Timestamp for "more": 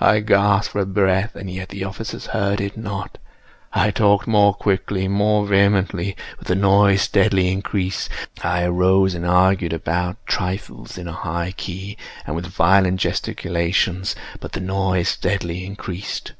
4.26-4.52